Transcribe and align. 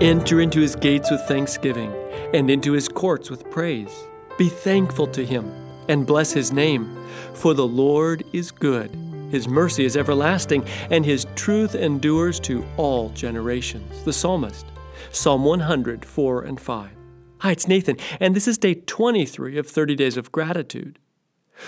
Enter 0.00 0.40
into 0.40 0.60
his 0.60 0.76
gates 0.76 1.10
with 1.10 1.20
thanksgiving 1.22 1.92
and 2.32 2.48
into 2.48 2.70
his 2.70 2.88
courts 2.88 3.30
with 3.30 3.50
praise. 3.50 4.06
Be 4.38 4.48
thankful 4.48 5.08
to 5.08 5.26
him 5.26 5.52
and 5.88 6.06
bless 6.06 6.30
his 6.30 6.52
name, 6.52 7.04
for 7.34 7.52
the 7.52 7.66
Lord 7.66 8.22
is 8.32 8.52
good. 8.52 8.96
His 9.32 9.48
mercy 9.48 9.84
is 9.84 9.96
everlasting, 9.96 10.64
and 10.92 11.04
his 11.04 11.26
truth 11.34 11.74
endures 11.74 12.38
to 12.40 12.64
all 12.76 13.08
generations. 13.08 14.04
The 14.04 14.12
Psalmist, 14.12 14.66
Psalm 15.10 15.44
100, 15.44 16.04
4 16.04 16.42
and 16.42 16.60
5. 16.60 16.90
Hi, 17.38 17.50
it's 17.50 17.66
Nathan, 17.66 17.96
and 18.20 18.36
this 18.36 18.46
is 18.46 18.56
day 18.56 18.74
23 18.74 19.58
of 19.58 19.66
30 19.66 19.96
Days 19.96 20.16
of 20.16 20.30
Gratitude. 20.30 21.00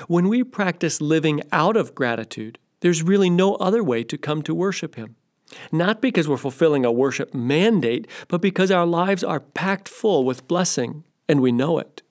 When 0.07 0.29
we 0.29 0.45
practice 0.45 1.01
living 1.01 1.43
out 1.51 1.77
of 1.77 1.97
gratitude, 1.97 2.61
there's 2.79 3.03
really 3.03 3.29
no 3.29 3.57
other 3.57 3.83
way 3.83 4.05
to 4.05 4.17
come 4.17 4.43
to 4.43 4.55
worship 4.55 4.95
Him. 4.95 5.17
Not 5.73 6.01
because 6.01 6.29
we're 6.29 6.37
fulfilling 6.37 6.85
a 6.85 6.93
worship 6.93 7.35
mandate, 7.35 8.07
but 8.29 8.41
because 8.41 8.71
our 8.71 8.87
lives 8.87 9.25
are 9.25 9.41
packed 9.41 9.89
full 9.89 10.25
with 10.25 10.47
blessing, 10.49 11.05
and 11.29 11.41
we 11.41 11.53
know 11.53 11.79
it. 11.79 12.03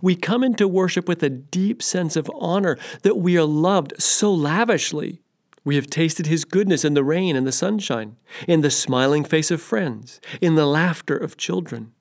We 0.00 0.16
come 0.16 0.44
into 0.44 0.68
worship 0.68 1.08
with 1.08 1.22
a 1.22 1.30
deep 1.30 1.82
sense 1.82 2.16
of 2.16 2.30
honor 2.34 2.78
that 3.02 3.16
we 3.16 3.38
are 3.38 3.44
loved 3.44 3.94
so 3.98 4.32
lavishly. 4.32 5.20
We 5.64 5.76
have 5.76 5.86
tasted 5.86 6.26
His 6.26 6.44
goodness 6.44 6.84
in 6.84 6.94
the 6.94 7.04
rain 7.04 7.36
and 7.36 7.46
the 7.46 7.52
sunshine, 7.52 8.16
in 8.46 8.60
the 8.60 8.70
smiling 8.70 9.24
face 9.24 9.50
of 9.50 9.62
friends, 9.62 10.20
in 10.40 10.56
the 10.56 10.66
laughter 10.66 11.16
of 11.16 11.36
children. 11.36 11.92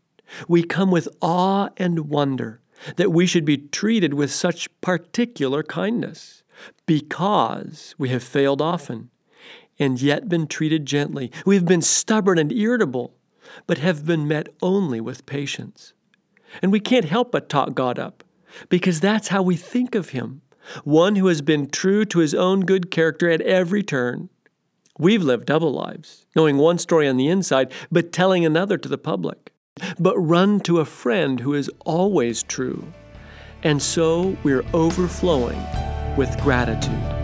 We 0.47 0.63
come 0.63 0.91
with 0.91 1.07
awe 1.21 1.69
and 1.77 2.09
wonder 2.09 2.61
that 2.95 3.11
we 3.11 3.25
should 3.25 3.45
be 3.45 3.57
treated 3.57 4.13
with 4.13 4.31
such 4.31 4.69
particular 4.81 5.61
kindness 5.63 6.43
because 6.85 7.95
we 7.97 8.09
have 8.09 8.23
failed 8.23 8.61
often 8.61 9.09
and 9.79 10.01
yet 10.01 10.29
been 10.29 10.47
treated 10.47 10.85
gently. 10.85 11.31
We 11.45 11.55
have 11.55 11.65
been 11.65 11.81
stubborn 11.81 12.37
and 12.37 12.51
irritable, 12.51 13.13
but 13.67 13.79
have 13.79 14.05
been 14.05 14.27
met 14.27 14.49
only 14.61 15.01
with 15.01 15.25
patience. 15.25 15.93
And 16.61 16.71
we 16.71 16.79
can't 16.79 17.05
help 17.05 17.31
but 17.31 17.49
talk 17.49 17.73
God 17.73 17.97
up 17.97 18.23
because 18.69 18.99
that's 18.99 19.29
how 19.29 19.41
we 19.41 19.55
think 19.55 19.95
of 19.95 20.09
Him 20.09 20.41
one 20.83 21.15
who 21.15 21.25
has 21.25 21.41
been 21.41 21.67
true 21.67 22.05
to 22.05 22.19
his 22.19 22.35
own 22.35 22.59
good 22.61 22.91
character 22.91 23.31
at 23.31 23.41
every 23.41 23.81
turn. 23.81 24.29
We've 24.99 25.23
lived 25.23 25.47
double 25.47 25.71
lives, 25.71 26.27
knowing 26.35 26.57
one 26.57 26.77
story 26.77 27.07
on 27.07 27.17
the 27.17 27.29
inside, 27.29 27.73
but 27.91 28.13
telling 28.13 28.45
another 28.45 28.77
to 28.77 28.87
the 28.87 28.97
public 28.99 29.51
but 29.99 30.17
run 30.17 30.59
to 30.61 30.79
a 30.79 30.85
friend 30.85 31.39
who 31.39 31.53
is 31.53 31.69
always 31.85 32.43
true. 32.43 32.91
And 33.63 33.81
so 33.81 34.35
we're 34.43 34.65
overflowing 34.73 35.61
with 36.17 36.37
gratitude. 36.41 37.20